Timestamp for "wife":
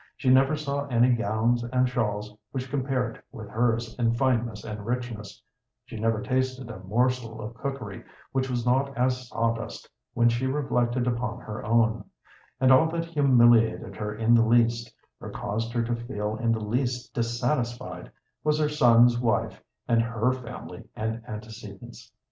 19.19-19.61